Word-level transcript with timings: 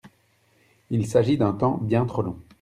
Il 0.89 1.05
s’agit 1.05 1.37
d’un 1.37 1.53
temps 1.53 1.77
bien 1.79 2.07
trop 2.07 2.23
long. 2.23 2.35